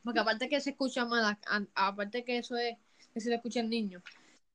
porque 0.03 0.19
aparte 0.19 0.49
que 0.49 0.61
se 0.61 0.71
escucha 0.71 1.05
mal, 1.05 1.39
aparte 1.75 2.25
que 2.25 2.39
eso 2.39 2.57
es 2.57 2.77
que 3.13 3.21
se 3.21 3.29
le 3.29 3.37
escucha 3.37 3.61
al 3.61 3.69
niño, 3.69 4.03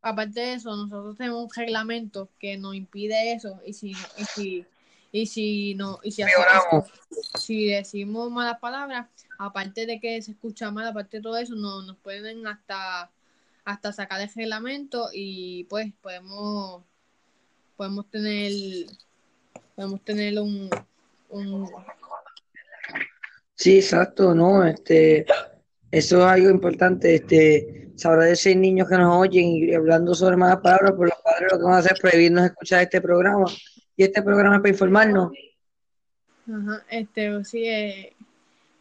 aparte 0.02 0.40
de 0.40 0.54
eso, 0.54 0.76
nosotros 0.76 1.16
tenemos 1.16 1.44
un 1.44 1.50
reglamento 1.56 2.30
que 2.40 2.58
nos 2.58 2.76
impide 2.76 3.34
eso 3.34 3.62
y 3.66 3.74
si 3.74 3.92
y 3.92 4.26
si 4.26 4.66
y 5.12 5.26
si 5.26 5.76
no 5.76 6.00
y 6.04 6.12
si, 6.12 6.24
si 7.40 7.68
decimos 7.68 8.32
malas 8.32 8.60
palabras, 8.60 9.08
aparte 9.38 9.86
de 9.86 10.00
que 10.00 10.22
se 10.22 10.32
escucha 10.32 10.72
mal, 10.72 10.88
aparte 10.88 11.18
de 11.18 11.24
todo 11.24 11.38
eso, 11.38 11.56
no, 11.56 11.82
nos 11.84 11.98
pueden 11.98 12.48
hasta 12.48 13.12
hasta 13.66 13.94
sacar 13.94 14.22
el 14.22 14.30
reglamento 14.34 15.10
y 15.14 15.66
pues 15.66 15.92
podemos 16.02 16.84
podemos 17.76 18.10
tener 18.10 18.52
podemos 19.76 20.02
tener 20.04 20.40
un, 20.40 20.70
un 21.30 21.70
Sí, 23.56 23.78
exacto, 23.78 24.34
no, 24.34 24.66
este 24.66 25.26
eso 25.92 26.20
es 26.20 26.26
algo 26.26 26.50
importante, 26.50 27.16
este, 27.16 27.92
sabrá 27.96 28.24
de 28.24 28.36
seis 28.38 28.56
niños 28.56 28.88
que 28.88 28.98
nos 28.98 29.14
oyen 29.16 29.46
y 29.46 29.74
hablando 29.74 30.16
sobre 30.16 30.38
malas 30.38 30.62
palabras, 30.62 30.94
pues 30.96 31.12
los 31.12 31.22
padres 31.22 31.52
lo 31.52 31.58
que 31.58 31.64
van 31.66 31.74
a 31.74 31.78
hacer 31.78 31.94
es 31.94 32.00
prohibirnos 32.00 32.46
escuchar 32.46 32.84
este 32.84 33.02
programa. 33.02 33.46
Y 33.96 34.04
este 34.04 34.22
programa 34.22 34.56
es 34.56 34.62
para 34.62 34.72
informarnos. 34.72 35.32
Ajá, 36.48 36.84
este, 36.90 37.44
sí, 37.44 37.66
eh, 37.66 38.16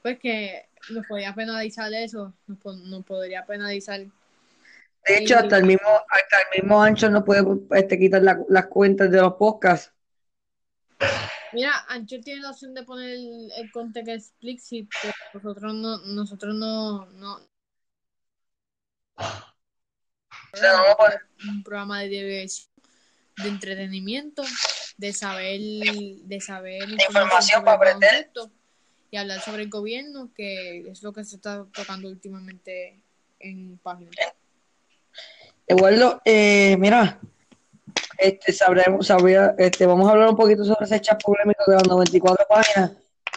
pues 0.02 0.18
que 0.18 0.66
nos 0.90 1.06
podría 1.06 1.34
penalizar 1.34 1.92
eso, 1.92 2.32
nos, 2.46 3.04
podría 3.04 3.44
penalizar. 3.44 4.00
De 5.06 5.18
hecho, 5.18 5.36
hasta 5.38 5.58
el 5.58 5.64
mismo, 5.64 5.88
hasta 5.88 6.38
el 6.42 6.62
mismo 6.62 6.82
Ancho 6.82 7.10
no 7.10 7.24
puede 7.24 7.44
este, 7.72 7.98
quitar 7.98 8.22
las 8.22 8.66
cuentas 8.66 9.10
de 9.10 9.20
los 9.20 9.34
podcasts. 9.34 9.92
Mira, 11.52 11.72
Ancho 11.88 12.20
tiene 12.20 12.42
la 12.42 12.50
opción 12.50 12.74
de 12.74 12.84
poner 12.84 13.10
el, 13.10 13.50
el 13.56 13.72
contenido 13.72 14.14
explicit, 14.14 14.88
pero 15.02 15.14
nosotros 15.34 15.74
no, 15.74 15.98
nosotros 15.98 16.54
no, 16.54 17.06
no. 17.06 17.40
Un 21.48 21.62
programa 21.62 22.00
de 22.00 22.48
de 23.36 23.48
entretenimiento, 23.48 24.42
de 25.00 25.14
saber, 25.14 25.60
de 25.60 26.40
saber 26.42 26.90
información 26.90 27.64
para 27.64 27.76
aprender 27.78 28.30
y 29.10 29.16
hablar 29.16 29.40
sobre 29.40 29.62
el 29.62 29.70
gobierno, 29.70 30.30
que 30.36 30.90
es 30.90 31.02
lo 31.02 31.14
que 31.14 31.24
se 31.24 31.36
está 31.36 31.64
tocando 31.74 32.06
últimamente 32.08 33.00
en 33.38 33.78
páginas. 33.78 34.14
Eduardo, 35.66 36.20
eh, 36.26 36.76
mira, 36.78 37.18
este, 38.18 38.52
sabremos, 38.52 39.06
sabría, 39.06 39.54
este, 39.56 39.86
vamos 39.86 40.06
a 40.06 40.12
hablar 40.12 40.28
un 40.28 40.36
poquito 40.36 40.64
sobre 40.64 40.84
ese 40.84 41.00
chat 41.00 41.20
polémico 41.22 41.64
de 41.66 41.76
las 41.76 41.88
94 41.88 42.46
páginas 42.46 42.92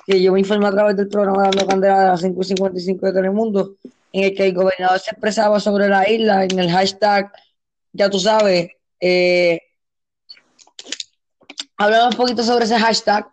que 0.05 0.21
yo 0.21 0.33
me 0.33 0.41
informé 0.41 0.67
a 0.67 0.71
través 0.71 0.97
del 0.97 1.07
programa 1.07 1.43
Dando 1.43 1.65
Candela 1.65 2.01
de 2.01 2.07
las 2.07 2.23
5.55 2.23 2.99
de 2.99 3.13
Telemundo, 3.13 3.77
en 4.11 4.23
el 4.25 4.35
que 4.35 4.47
el 4.47 4.53
gobernador 4.53 4.99
se 4.99 5.11
expresaba 5.11 5.61
sobre 5.61 5.87
la 5.87 6.09
isla 6.09 6.43
en 6.43 6.59
el 6.59 6.69
hashtag, 6.69 7.31
ya 7.93 8.09
tú 8.09 8.19
sabes, 8.19 8.67
eh, 8.99 9.61
hablamos 11.77 12.13
un 12.13 12.17
poquito 12.17 12.43
sobre 12.43 12.65
ese 12.65 12.79
hashtag. 12.79 13.27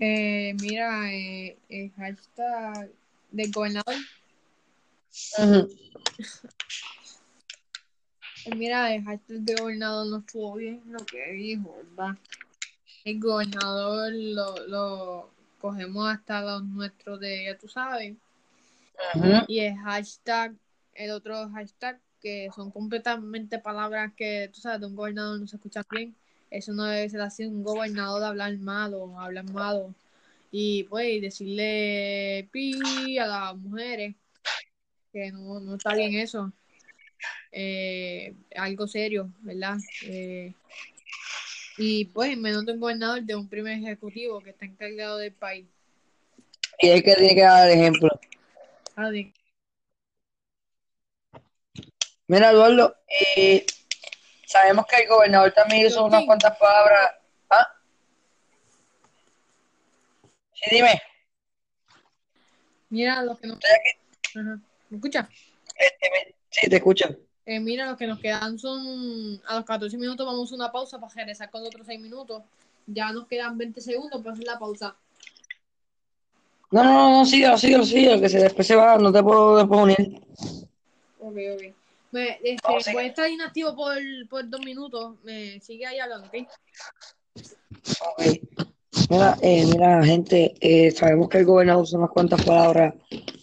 Eh, 0.00 0.54
mira, 0.60 1.12
eh, 1.12 1.56
el 1.68 1.92
hashtag 1.92 2.90
del 3.30 3.52
gobernador. 3.52 3.94
Mira, 8.56 8.94
el 8.94 9.04
del 9.26 9.56
gobernador 9.56 10.06
no 10.06 10.18
estuvo 10.18 10.54
bien 10.54 10.82
lo 10.86 10.98
que 11.06 11.32
dijo, 11.32 11.76
¿verdad? 11.76 12.18
El 13.04 13.20
gobernador 13.20 14.12
lo, 14.12 14.66
lo 14.66 15.30
cogemos 15.60 16.08
hasta 16.08 16.42
los 16.42 16.64
nuestros 16.64 17.20
de, 17.20 17.46
ya 17.46 17.58
tú 17.58 17.68
sabes. 17.68 18.16
Y 19.48 19.60
el 19.60 19.76
hashtag, 19.76 20.54
el 20.94 21.10
otro 21.10 21.48
hashtag, 21.50 22.00
que 22.20 22.48
son 22.54 22.70
completamente 22.70 23.58
palabras 23.58 24.12
que, 24.16 24.50
tú 24.52 24.60
sabes, 24.60 24.80
de 24.80 24.86
un 24.86 24.96
gobernador 24.96 25.40
no 25.40 25.46
se 25.46 25.56
escucha 25.56 25.82
bien. 25.90 26.14
Eso 26.54 26.72
no 26.72 26.84
debe 26.84 27.08
ser 27.10 27.20
así, 27.20 27.44
un 27.44 27.62
gobernador 27.62 28.20
de 28.20 28.26
hablar 28.26 28.56
malo, 28.58 29.18
hablar 29.18 29.44
malo. 29.50 29.94
Y 30.50 30.84
pues 30.84 31.20
decirle 31.20 32.48
pi 32.52 33.18
a 33.18 33.26
las 33.26 33.56
mujeres, 33.56 34.14
que 35.12 35.32
no, 35.32 35.60
no 35.60 35.76
está 35.76 35.94
bien 35.94 36.14
eso 36.14 36.52
eh, 37.54 38.34
algo 38.56 38.86
serio, 38.86 39.30
¿verdad? 39.40 39.78
Eh, 40.06 40.52
y 41.78 42.06
pues 42.06 42.36
menos 42.36 42.66
de 42.66 42.72
un 42.72 42.80
gobernador, 42.80 43.22
de 43.22 43.36
un 43.36 43.48
primer 43.48 43.78
ejecutivo 43.78 44.40
que 44.40 44.50
está 44.50 44.64
encargado 44.64 45.18
del 45.18 45.32
país. 45.32 45.66
Y 46.80 46.88
es 46.88 47.02
que 47.02 47.14
tiene 47.14 47.34
que 47.34 47.42
dar 47.42 47.70
ejemplo. 47.70 48.08
Ah, 48.96 49.10
Mira, 52.26 52.50
Eduardo, 52.50 52.96
eh, 53.36 53.66
sabemos 54.54 54.86
que 54.86 55.02
el 55.02 55.08
gobernador 55.08 55.50
también 55.52 55.86
hizo 55.86 56.04
unas 56.04 56.24
cuantas 56.24 56.56
palabras. 56.56 57.10
¿Ah? 57.50 57.66
Sí, 60.52 60.70
dime. 60.70 61.02
Mira, 62.88 63.22
lo 63.22 63.36
que 63.36 63.48
nos... 63.48 63.58
¿Me 64.90 64.96
escucha? 64.96 65.28
Este, 65.76 66.36
sí, 66.50 66.70
te 66.70 66.76
escucho. 66.76 67.08
Eh, 67.46 67.58
mira, 67.58 67.90
lo 67.90 67.96
que 67.96 68.06
nos 68.06 68.20
quedan 68.20 68.56
son. 68.58 69.42
A 69.46 69.56
los 69.56 69.64
14 69.64 69.98
minutos 69.98 70.24
vamos 70.24 70.50
a 70.50 70.54
una 70.54 70.70
pausa 70.70 71.00
para 71.00 71.12
regresar 71.12 71.50
con 71.50 71.64
otros 71.64 71.86
6 71.86 72.00
minutos. 72.00 72.42
Ya 72.86 73.10
nos 73.10 73.26
quedan 73.26 73.58
20 73.58 73.80
segundos 73.80 74.22
para 74.22 74.34
hacer 74.34 74.46
la 74.46 74.58
pausa. 74.58 74.94
No, 76.70 76.84
no, 76.84 76.92
no, 76.92 77.10
no 77.18 77.26
síguelo, 77.26 77.58
síguelo, 77.58 77.84
síguelo, 77.84 78.20
que 78.20 78.28
se, 78.28 78.38
después 78.38 78.66
se 78.66 78.76
va, 78.76 78.96
no 78.98 79.12
te 79.12 79.22
puedo 79.22 79.56
después 79.56 79.80
unir. 79.80 80.20
Ok, 81.18 81.36
ok. 81.54 81.83
Me, 82.14 82.38
este, 82.44 82.92
voy 82.92 83.02
a 83.02 83.06
estar 83.08 83.28
inactivo 83.28 83.74
por, 83.74 83.96
por 84.30 84.48
dos 84.48 84.60
minutos. 84.64 85.16
Me 85.24 85.58
sigue 85.58 85.84
ahí 85.84 85.98
hablando, 85.98 86.28
¿ok? 86.28 86.46
Mira, 89.10 89.36
eh, 89.42 89.66
mira, 89.66 90.04
gente, 90.04 90.54
eh, 90.60 90.92
sabemos 90.92 91.28
que 91.28 91.38
el 91.38 91.44
gobernador 91.44 91.82
usa 91.82 91.98
unas 91.98 92.10
cuantas 92.12 92.44
palabras 92.44 92.94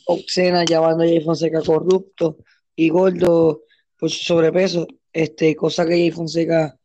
obscenas 0.05 0.65
llamando 0.69 1.03
a 1.03 1.05
Jay 1.05 1.19
Fonseca 1.19 1.61
corrupto 1.61 2.37
y 2.73 2.87
gordo 2.87 3.63
por 3.99 4.09
su 4.09 4.23
sobrepeso, 4.23 4.87
este, 5.11 5.53
cosa 5.53 5.83
que 5.83 5.91
Jay 5.91 6.11
Fonseca, 6.11 6.79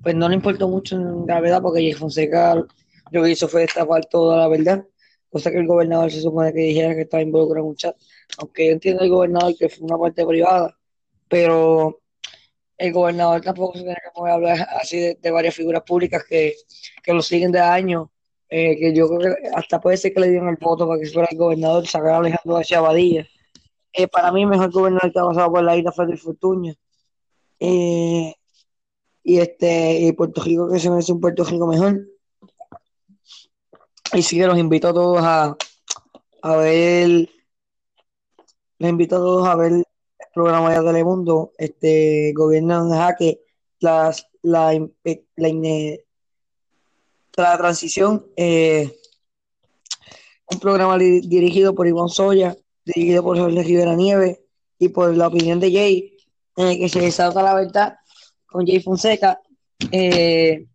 pues 0.00 0.14
no 0.14 0.28
le 0.28 0.36
importó 0.36 0.68
mucho 0.68 0.94
en 0.94 1.26
gravedad, 1.26 1.60
porque 1.60 1.80
Jay 1.80 1.94
Fonseca 1.94 2.54
lo 3.10 3.22
que 3.24 3.30
hizo 3.30 3.48
fue 3.48 3.62
destapar 3.62 4.04
toda 4.04 4.36
la 4.36 4.46
verdad, 4.46 4.86
cosa 5.28 5.50
que 5.50 5.58
el 5.58 5.66
gobernador 5.66 6.08
se 6.12 6.20
supone 6.20 6.52
que 6.52 6.60
dijera 6.60 6.94
que 6.94 7.00
estaba 7.00 7.24
involucrado 7.24 7.64
en 7.64 7.70
un 7.70 7.76
chat, 7.76 7.96
aunque 8.38 8.66
yo 8.66 8.72
entiendo 8.74 9.02
el 9.02 9.10
gobernador 9.10 9.56
que 9.58 9.68
fue 9.68 9.84
una 9.84 9.98
parte 9.98 10.24
privada, 10.24 10.78
pero 11.32 11.98
el 12.76 12.92
gobernador 12.92 13.40
tampoco 13.40 13.72
se 13.72 13.84
tiene 13.84 13.94
que 13.94 14.10
poner 14.14 14.32
a 14.32 14.34
hablar 14.34 14.68
así 14.82 15.14
de, 15.14 15.30
varias 15.30 15.54
figuras 15.54 15.82
públicas 15.82 16.22
que, 16.28 16.54
lo 17.06 17.22
siguen 17.22 17.50
de 17.50 17.58
años, 17.58 18.08
eh, 18.50 18.76
que 18.78 18.94
yo 18.94 19.08
creo 19.08 19.34
que 19.34 19.48
hasta 19.54 19.80
puede 19.80 19.96
ser 19.96 20.12
que 20.12 20.20
le 20.20 20.28
dieron 20.28 20.50
el 20.50 20.58
voto 20.60 20.86
para 20.86 21.00
que 21.00 21.06
fuera 21.06 21.26
el 21.30 21.38
gobernador, 21.38 21.86
sacar 21.86 22.10
a 22.10 22.16
Alejandro 22.18 22.56
García 22.56 22.78
Abadilla 22.78 23.26
eh, 23.94 24.08
para 24.08 24.30
mí, 24.30 24.44
mejor 24.44 24.70
gobernador 24.70 25.10
que 25.10 25.18
ha 25.18 25.24
pasado 25.24 25.52
por 25.52 25.62
la 25.64 25.74
isla 25.74 25.90
fue 25.90 26.04
el 26.04 26.18
Fortuño. 26.18 26.74
Eh, 27.58 28.34
y 29.24 29.38
este 29.38 30.00
y 30.00 30.12
Puerto 30.12 30.42
Rico 30.42 30.68
que 30.70 30.78
se 30.80 30.90
merece 30.90 31.12
un 31.12 31.20
Puerto 31.20 31.44
Rico 31.44 31.66
mejor. 31.66 32.06
Y 34.12 34.22
sí 34.22 34.36
que 34.36 34.46
los 34.46 34.58
invito 34.58 34.88
a 34.88 34.92
todos 34.92 35.18
a, 35.22 35.56
a 36.42 36.56
ver, 36.56 37.08
les 38.78 38.90
invito 38.90 39.16
a 39.16 39.18
todos 39.18 39.48
a 39.48 39.56
ver 39.56 39.72
el 39.72 39.84
programa 40.32 40.74
de 40.74 40.84
Telemundo, 40.84 41.52
este 41.58 42.32
gobierno 42.34 42.84
en 42.84 42.90
jaque, 42.90 43.40
la, 43.80 44.14
la, 44.42 44.72
la, 47.36 47.58
transición, 47.58 48.26
eh, 48.36 48.90
un 50.50 50.60
programa 50.60 50.98
dirigido 50.98 51.74
por 51.74 51.86
Iván 51.86 52.08
Soya, 52.08 52.56
dirigido 52.84 53.22
por 53.22 53.38
Jorge 53.38 53.62
Rivera 53.62 53.94
Nieve 53.94 54.44
y 54.78 54.88
por 54.88 55.16
la 55.16 55.28
opinión 55.28 55.60
de 55.60 55.72
Jay, 55.72 56.16
en 56.56 56.66
el 56.68 56.78
que 56.78 56.88
se 56.88 57.00
desata 57.00 57.42
la 57.42 57.54
verdad 57.54 57.96
con 58.46 58.66
Jay 58.66 58.80
Fonseca. 58.80 59.40
Eh, 59.90 60.66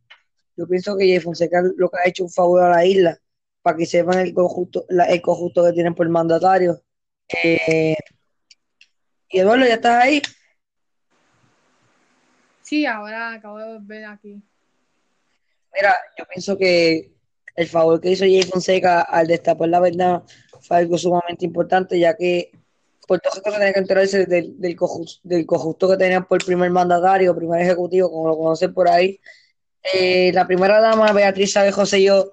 yo 0.55 0.67
pienso 0.67 0.97
que 0.97 1.07
Jay 1.07 1.19
Fonseca 1.19 1.61
lo 1.75 1.89
que 1.89 1.97
ha 2.03 2.09
hecho 2.09 2.23
un 2.23 2.31
favor 2.31 2.63
a 2.63 2.69
la 2.69 2.85
isla, 2.85 3.17
para 3.61 3.77
que 3.77 3.85
sepan 3.85 4.19
el 4.19 4.33
conjunto, 4.33 4.85
el 4.89 5.21
conjunto 5.21 5.63
que 5.65 5.73
tienen 5.73 5.95
por 5.95 6.07
mandatario. 6.09 6.81
Eh, 7.43 7.95
y 9.29 9.39
Eduardo, 9.39 9.65
¿ya 9.65 9.75
estás 9.75 10.03
ahí? 10.03 10.21
Sí, 12.61 12.85
ahora 12.85 13.33
acabo 13.33 13.59
de 13.59 13.77
ver 13.81 14.05
aquí. 14.05 14.41
Mira, 15.73 15.95
yo 16.17 16.25
pienso 16.25 16.57
que 16.57 17.13
el 17.55 17.67
favor 17.67 18.01
que 18.01 18.11
hizo 18.11 18.25
Jay 18.25 18.43
Fonseca 18.43 19.01
al 19.01 19.27
destapar 19.27 19.69
la 19.69 19.79
verdad 19.79 20.23
fue 20.61 20.77
algo 20.77 20.97
sumamente 20.97 21.45
importante, 21.45 21.99
ya 21.99 22.15
que 22.15 22.51
Puerto 23.07 23.29
Rico 23.33 23.51
tenía 23.51 23.71
que 23.71 23.79
enterarse 23.79 24.25
del, 24.25 24.59
del, 24.59 24.75
conjunto 24.75 25.89
que 25.89 25.97
tenían 25.97 26.25
por 26.25 26.43
primer 26.43 26.69
mandatario, 26.69 27.35
primer 27.35 27.61
ejecutivo, 27.61 28.11
como 28.11 28.27
lo 28.27 28.37
conocen 28.37 28.73
por 28.73 28.89
ahí. 28.89 29.19
Eh, 29.93 30.31
la 30.33 30.45
primera 30.45 30.81
dama, 30.81 31.13
Beatriz 31.13 31.53
Sabe 31.53 31.71
José, 31.71 32.03
yo 32.03 32.31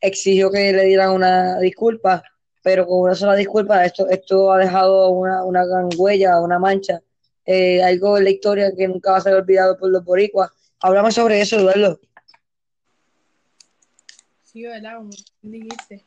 exigió 0.00 0.50
que 0.50 0.72
le 0.72 0.84
dieran 0.84 1.10
una 1.10 1.58
disculpa, 1.58 2.22
pero 2.62 2.86
con 2.86 3.00
una 3.00 3.14
sola 3.14 3.34
disculpa, 3.34 3.84
esto, 3.84 4.08
esto 4.08 4.52
ha 4.52 4.58
dejado 4.58 5.10
una, 5.10 5.44
una 5.44 5.64
gran 5.64 5.88
huella, 5.96 6.40
una 6.40 6.58
mancha, 6.58 7.02
eh, 7.44 7.82
algo 7.82 8.16
en 8.18 8.24
la 8.24 8.30
historia 8.30 8.72
que 8.76 8.86
nunca 8.86 9.10
va 9.10 9.16
a 9.18 9.20
ser 9.20 9.34
olvidado 9.34 9.76
por 9.76 9.90
los 9.90 10.04
boricuas. 10.04 10.50
Hablamos 10.80 11.14
sobre 11.14 11.40
eso, 11.40 11.56
Eduardo. 11.58 12.00
Sí, 14.44 14.62
¿verdad? 14.62 14.96
Como 14.98 15.10
dijiste. 15.42 16.04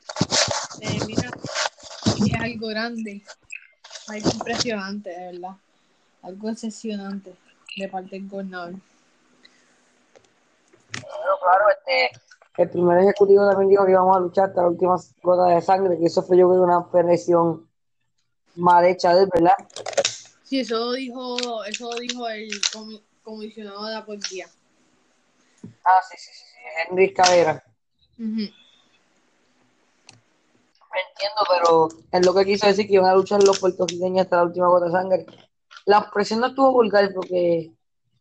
Eh, 0.81 1.00
mira, 1.07 1.31
es 2.05 2.33
algo 2.39 2.67
grande, 2.67 3.24
algo 4.07 4.29
impresionante, 4.33 5.09
de 5.09 5.25
verdad. 5.31 5.55
Algo 6.21 6.50
excepcionante 6.50 7.35
de 7.75 7.88
parte 7.89 8.12
del 8.12 8.27
gobernador. 8.27 8.75
Bueno, 11.01 11.38
claro, 11.41 11.65
este, 11.69 12.19
el 12.57 12.69
primer 12.69 13.00
ejecutivo 13.00 13.47
también 13.50 13.69
dijo 13.69 13.85
que 13.85 13.91
íbamos 13.91 14.15
a 14.15 14.19
luchar 14.19 14.50
hasta 14.50 14.62
la 14.62 14.69
última 14.69 14.95
gota 15.21 15.55
de 15.55 15.62
sangre, 15.62 15.97
que 15.97 16.05
eso 16.05 16.24
fue 16.24 16.38
yo 16.38 16.50
creo 16.50 16.63
una 16.63 16.89
presión 16.89 17.67
mal 18.55 18.85
hecha 18.85 19.13
de 19.13 19.27
verdad. 19.33 19.55
Sí, 20.43 20.59
eso 20.59 20.91
dijo, 20.93 21.63
eso 21.65 21.89
dijo 22.00 22.27
el 22.29 22.50
comisionado 23.24 23.85
de 23.85 23.93
la 23.93 24.05
policía. 24.05 24.47
Ah, 25.83 26.01
sí, 26.09 26.17
sí, 26.17 26.31
sí, 26.33 26.45
Henry 26.89 27.13
Cabera. 27.13 27.63
Entiendo, 30.95 31.41
pero 31.50 31.89
es 32.12 32.25
lo 32.25 32.33
que 32.33 32.45
quiso 32.45 32.67
decir 32.67 32.88
que 32.88 32.93
iban 32.93 33.09
a 33.09 33.15
luchar 33.15 33.43
los 33.43 33.59
puertorriqueños 33.59 34.24
hasta 34.24 34.38
la 34.38 34.43
última 34.43 34.67
gota 34.67 34.85
de 34.85 34.91
sangre. 34.91 35.25
La 35.85 36.00
expresión 36.00 36.39
no 36.39 36.47
estuvo 36.47 36.71
vulgar 36.71 37.12
porque, 37.13 37.71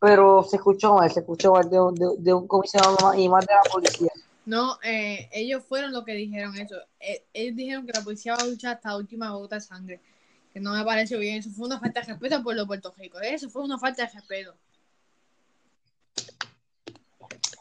pero 0.01 0.43
se 0.43 0.57
escuchó 0.57 0.95
mal, 0.95 1.11
se 1.11 1.21
escuchó 1.21 1.53
mal 1.53 1.71
de, 1.71 1.79
de, 2.19 2.35
un 2.35 2.49
comisionado 2.49 3.15
y 3.15 3.29
más 3.29 3.47
de 3.47 3.55
la 3.55 3.63
policía. 3.71 4.11
No, 4.47 4.79
eh, 4.83 5.29
ellos 5.33 5.65
fueron 5.65 5.93
los 5.93 6.05
que 6.05 6.13
dijeron 6.13 6.57
eso. 6.57 6.77
Eh, 7.01 7.25
ellos 7.33 7.57
dijeron 7.57 7.87
que 7.87 7.93
la 7.93 8.05
policía 8.05 8.35
va 8.35 8.43
a 8.43 8.47
luchar 8.47 8.77
hasta 8.77 8.91
la 8.91 8.97
última 8.97 9.31
gota 9.31 9.57
de 9.57 9.61
sangre. 9.63 10.01
Que 10.53 10.61
no 10.61 10.75
me 10.75 10.85
pareció 10.85 11.19
bien. 11.19 11.39
Eso 11.39 11.51
fue 11.51 11.67
una 11.67 11.81
falta 11.81 12.01
de 12.01 12.07
respeto 12.09 12.43
por 12.43 12.55
los 12.55 12.67
Puerto 12.67 12.95
Rico. 12.97 13.19
Eso 13.21 13.49
fue 13.49 13.63
una 13.63 13.79
falta 13.79 14.05
de 14.05 14.13
respeto. 14.13 14.55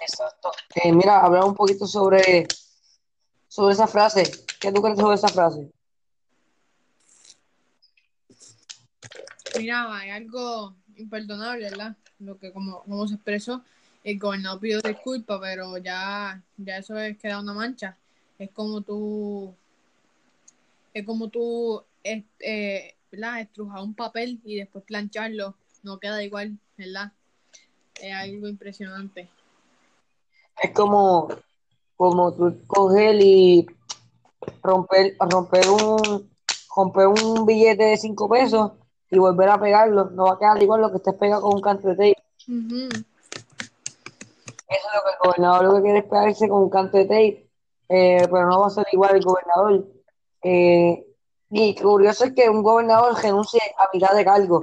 Exacto. 0.02 0.52
Eh, 0.76 0.92
mira, 0.92 1.22
hablar 1.22 1.46
un 1.46 1.56
poquito 1.56 1.88
sobre, 1.88 2.48
sobre 3.48 3.74
esa 3.74 3.88
frase. 3.88 4.24
¿Qué 4.60 4.72
tú 4.72 4.82
crees 4.82 5.00
sobre 5.00 5.16
esa 5.16 5.30
frase? 5.30 5.72
Mira, 9.58 9.96
hay 9.96 10.10
algo 10.10 10.76
imperdonable, 10.96 11.70
¿verdad? 11.70 11.96
Lo 12.20 12.38
que 12.38 12.52
como, 12.52 12.84
como 12.84 13.08
se 13.08 13.16
expresó, 13.16 13.64
el 14.04 14.20
gobernador 14.20 14.60
pidió 14.60 14.82
disculpas, 14.82 15.40
pero 15.42 15.78
ya, 15.78 16.42
ya 16.58 16.78
eso 16.78 16.98
es 16.98 17.18
queda 17.18 17.40
una 17.40 17.54
mancha. 17.54 17.98
Es 18.38 18.52
como 18.52 18.82
tú, 18.82 19.54
es 20.94 21.06
como 21.06 21.30
tú, 21.30 21.84
eh, 22.04 22.96
¿verdad? 23.12 23.42
Estrujar 23.42 23.82
un 23.82 23.94
papel 23.94 24.42
y 24.44 24.58
después 24.58 24.84
plancharlo, 24.84 25.56
no 25.84 26.00
queda 26.00 26.24
igual, 26.24 26.58
¿verdad? 26.78 27.12
Es 27.96 28.14
algo 28.14 28.48
impresionante 28.48 29.30
es 30.62 30.72
como, 30.72 31.28
como 31.96 32.34
tú 32.34 32.56
coger 32.68 33.16
y 33.22 33.66
romper, 34.62 35.16
romper 35.20 35.70
un 35.70 36.30
romper 36.76 37.08
un 37.08 37.46
billete 37.46 37.84
de 37.84 37.98
5 37.98 38.30
pesos 38.30 38.72
y 39.12 39.20
volver 39.20 39.50
a 39.50 39.60
pegarlo. 39.60 40.10
No 40.12 40.26
va 40.26 40.34
a 40.34 40.40
quedar 40.40 40.62
igual 40.62 40.82
lo 40.82 40.90
que 40.90 40.98
estés 40.98 41.14
pegado 41.16 41.44
con 41.44 41.56
un 41.56 41.62
canto 41.62 41.88
de 41.90 41.96
tape. 41.96 42.24
Eso 44.74 44.88
es 44.88 44.96
lo 44.96 45.02
que 45.04 45.10
el 45.10 45.18
gobernador 45.24 45.66
lo 45.66 45.76
que 45.76 45.82
quiere 45.82 46.00
es 46.00 46.06
pegarse 46.06 46.50
con 46.50 46.64
un 46.64 46.70
canto 46.70 46.98
de 46.98 47.06
tape, 47.06 47.50
eh, 47.90 48.28
pero 48.32 48.48
no 48.48 48.62
va 48.62 48.68
a 48.68 48.70
ser 48.70 48.86
igual 48.92 49.16
el 49.16 49.24
gobernador. 49.24 49.86
Eh, 50.42 51.06
y 51.52 51.76
curioso 51.76 52.26
es 52.26 52.34
que 52.34 52.50
un 52.50 52.64
gobernador 52.64 53.16
renuncie 53.22 53.62
a 53.78 53.90
mitad 53.94 54.16
de 54.16 54.26
cargo. 54.26 54.60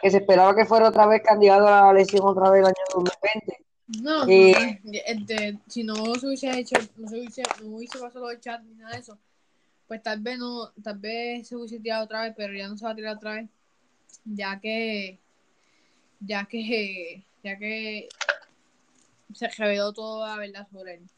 Que 0.00 0.10
se 0.10 0.18
esperaba 0.18 0.54
que 0.54 0.64
fuera 0.64 0.88
otra 0.88 1.06
vez 1.06 1.22
candidato 1.22 1.68
a 1.68 1.82
la 1.82 1.90
elección 1.90 2.26
otra 2.26 2.50
vez 2.50 2.60
el 2.60 2.66
año 2.66 2.84
2020 2.94 3.62
no, 4.00 4.26
eh, 4.28 4.80
este, 5.06 5.58
si 5.68 5.84
no 5.84 5.94
se 6.14 6.26
hubiese 6.26 6.58
hecho, 6.58 6.76
no 6.96 7.08
se 7.08 7.18
hubiese, 7.18 7.42
no 7.62 7.76
hubiese 7.76 7.98
pasado 7.98 8.30
el 8.30 8.40
chat 8.40 8.62
ni 8.62 8.74
nada 8.74 8.92
de 8.92 9.00
eso, 9.00 9.18
pues 9.86 10.02
tal 10.02 10.20
vez 10.20 10.38
no, 10.38 10.70
tal 10.82 10.98
vez 10.98 11.46
se 11.48 11.56
hubiese 11.56 11.80
tirado 11.80 12.04
otra 12.04 12.22
vez, 12.22 12.34
pero 12.36 12.54
ya 12.54 12.68
no 12.68 12.76
se 12.76 12.84
va 12.84 12.92
a 12.92 12.94
tirar 12.94 13.16
otra 13.16 13.34
vez, 13.34 13.48
ya 14.24 14.58
que, 14.60 15.18
ya 16.20 16.44
que, 16.46 17.22
ya 17.42 17.58
que 17.58 18.08
se 19.34 19.48
reveló 19.48 19.92
toda 19.92 20.28
la 20.28 20.36
verdad 20.36 20.66
sobre 20.70 20.94
él. 20.94 21.10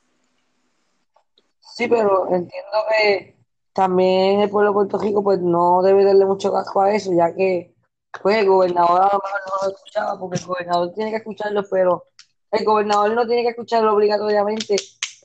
Sí, 1.61 1.88
pero 1.88 2.27
entiendo 2.27 2.79
que 2.90 3.37
también 3.72 4.40
el 4.40 4.50
pueblo 4.50 4.70
de 4.70 4.74
Puerto 4.74 4.98
Rico 4.98 5.22
pues 5.22 5.40
no 5.40 5.83
debe 5.83 6.05
darle 6.05 6.24
mucho 6.24 6.53
casco 6.53 6.83
a 6.83 6.94
eso, 6.94 7.12
ya 7.12 7.35
que 7.35 7.74
pues 8.22 8.37
el 8.37 8.46
gobernador 8.46 9.00
a 9.00 9.12
lo 9.12 9.20
mejor 9.22 9.40
no 9.46 9.66
lo 9.68 9.74
escuchaba, 9.74 10.18
porque 10.18 10.38
el 10.38 10.46
gobernador 10.46 10.92
tiene 10.94 11.11
que 11.11 11.16
escucharlo, 11.16 11.64
pero 11.68 12.05
el 12.53 12.64
gobernador 12.64 13.12
no 13.12 13.27
tiene 13.27 13.42
que 13.42 13.48
escuchar 13.48 13.85
obligatoriamente 13.87 14.77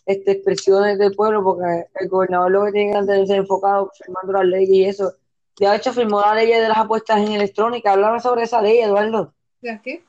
este, 0.06 0.32
expresiones 0.32 0.98
del 0.98 1.16
pueblo, 1.16 1.44
porque 1.44 1.86
el 2.00 2.10
gobernador 2.10 2.52
lo 2.52 2.66
que 2.66 2.72
tiene 2.72 2.92
que 2.92 2.98
mantenerse 2.98 3.36
enfocado 3.36 3.92
firmando 3.96 4.34
las 4.34 4.46
leyes 4.46 4.70
y 4.70 4.86
eso. 4.86 5.14
De 5.60 5.76
hecho, 5.76 5.94
firmó 5.94 6.22
la 6.22 6.34
ley 6.34 6.48
de 6.48 6.68
las 6.68 6.78
apuestas 6.78 7.20
en 7.20 7.34
electrónica. 7.34 7.92
Háblame 7.92 8.20
sobre 8.20 8.44
esa 8.44 8.62
ley, 8.62 8.80
Eduardo. 8.80 9.34
¿De 9.62 9.80
qué? 9.84 10.04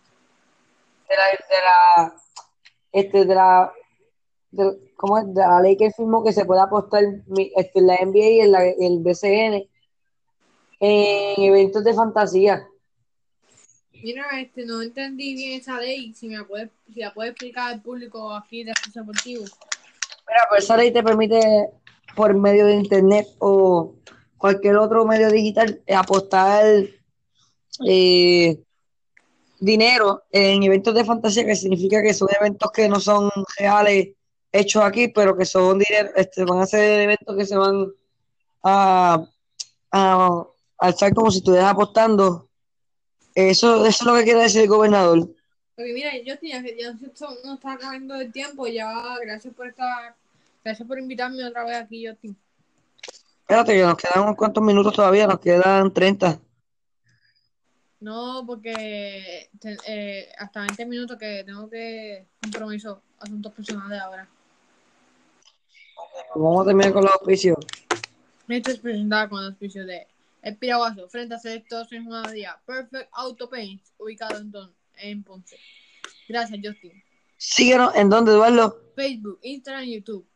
De 1.09 1.17
la, 1.17 1.27
de 1.27 1.65
la, 1.65 2.15
este, 2.93 3.25
de 3.25 3.35
la, 3.35 3.73
¿cómo 4.97 5.19
es? 5.19 5.35
De 5.35 5.41
la 5.41 5.61
ley 5.61 5.77
que 5.77 5.91
firmó 5.91 6.25
que 6.25 6.33
se 6.33 6.45
puede 6.45 6.61
apostar 6.61 7.05
este, 7.57 7.79
en 7.79 7.87
la 7.87 7.97
NBA 8.05 8.19
y 8.19 8.41
en 8.41 8.53
la, 8.53 8.65
el 8.65 8.99
BCN 9.01 9.69
en 10.81 11.43
eventos 11.43 11.85
de 11.85 11.95
fantasía. 11.95 12.67
Mira, 14.03 14.25
este, 14.41 14.65
no 14.65 14.81
entendí 14.81 15.35
bien 15.35 15.61
esa 15.61 15.79
ley. 15.79 16.15
Si 16.15 16.29
me 16.29 16.43
puede, 16.45 16.71
si 16.93 17.01
la 17.01 17.13
puede 17.13 17.31
explicar 17.31 17.75
al 17.75 17.83
público 17.83 18.33
aquí 18.33 18.65
de 18.65 18.73
Esfuerzo 18.73 19.01
Deportivo. 19.01 19.43
Mira, 19.43 20.47
pues 20.49 20.65
esa 20.65 20.77
ley 20.77 20.91
te 20.91 21.03
permite, 21.03 21.71
por 22.17 22.35
medio 22.35 22.67
de 22.67 22.75
internet 22.75 23.27
o 23.41 23.95
cualquier 24.39 24.77
otro 24.79 25.05
medio 25.05 25.31
digital, 25.31 25.83
apostar 25.95 26.65
eh, 27.87 28.59
dinero 29.61 30.25
en 30.31 30.63
eventos 30.63 30.95
de 30.95 31.05
fantasía, 31.05 31.45
que 31.45 31.55
significa 31.55 32.03
que 32.03 32.15
son 32.15 32.29
eventos 32.41 32.71
que 32.73 32.89
no 32.89 32.99
son 32.99 33.31
reales 33.59 34.09
hechos 34.51 34.83
aquí, 34.83 35.09
pero 35.09 35.37
que 35.37 35.45
son 35.45 35.79
dinero, 35.79 36.11
este, 36.17 36.45
van 36.45 36.61
a 36.61 36.67
ser 36.67 37.01
eventos 37.03 37.37
que 37.37 37.47
se 37.47 37.57
van 37.57 37.93
a, 38.65 39.25
a 39.93 40.45
alzar 40.79 41.15
como 41.15 41.31
si 41.31 41.39
estuvieras 41.39 41.71
apostando 41.71 42.49
eso, 43.35 43.87
eso 43.87 44.03
es 44.03 44.03
lo 44.03 44.15
que 44.17 44.25
quiere 44.25 44.41
decir 44.41 44.63
el 44.63 44.69
gobernador. 44.69 45.29
Porque 45.77 45.93
mira, 45.93 46.11
yo 46.19 46.35
ya, 46.43 46.63
ya 46.63 46.93
no 47.45 47.55
está 47.55 47.73
acabando 47.73 48.17
el 48.17 48.33
tiempo, 48.33 48.67
ya 48.67 48.93
gracias 49.23 49.55
por 49.55 49.69
estar, 49.69 50.15
gracias 50.65 50.87
por 50.87 50.99
invitarme 50.99 51.45
otra 51.45 51.65
vez 51.65 51.77
aquí, 51.77 52.07
Justin. 52.07 52.37
Espérate, 53.41 53.75
que 53.75 53.83
nos 53.83 53.97
quedan 53.97 54.25
unos 54.25 54.37
cuantos 54.37 54.63
minutos 54.63 54.95
todavía, 54.95 55.27
nos 55.27 55.41
quedan 55.41 55.93
30. 55.93 56.41
No, 58.01 58.45
porque 58.47 59.51
eh, 59.87 60.29
hasta 60.39 60.61
20 60.61 60.87
minutos 60.87 61.19
que 61.19 61.45
tengo 61.45 61.69
que 61.69 62.27
compromiso, 62.43 63.03
asuntos 63.19 63.53
personales 63.53 64.01
ahora. 64.01 64.29
Vamos 66.35 66.63
a 66.63 66.69
terminar 66.69 66.93
con 66.93 67.03
los 67.03 67.13
auspicios. 67.13 67.59
Esto 68.49 68.71
es 68.71 68.79
presentado 68.79 69.29
con 69.29 69.41
los 69.41 69.51
auspicios 69.51 69.87
de 69.87 70.07
el 70.43 70.57
Piraguazo, 70.57 71.09
frente 71.09 71.35
a 71.35 71.39
Selectos 71.39 71.93
en 71.93 72.09
día. 72.33 72.59
Perfect 72.65 73.11
Auto 73.13 73.49
Paint, 73.49 73.83
ubicado 73.99 74.39
en, 74.39 74.53
en 74.97 75.23
Ponce. 75.23 75.59
Gracias, 76.29 76.59
Justin. 76.63 77.03
Síguenos 77.37 77.95
en 77.95 78.09
donde, 78.09 78.33
Eduardo. 78.33 78.81
Facebook, 78.97 79.39
Instagram 79.43 79.85
y 79.85 79.97
YouTube. 79.97 80.27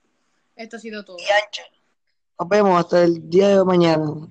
Esto 0.57 0.77
ha 0.77 0.81
sido 0.81 1.05
todo. 1.05 1.16
Y 1.18 1.22
Anchor. 1.22 1.64
Nos 2.38 2.48
vemos 2.48 2.79
hasta 2.79 3.05
el 3.05 3.29
día 3.31 3.48
de 3.48 3.64
mañana. 3.64 4.29